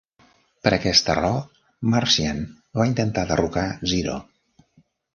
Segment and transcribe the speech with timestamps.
[0.67, 1.35] Per aquesta raó
[1.97, 2.43] Marcian
[2.81, 4.21] va intentar derrocar Zero.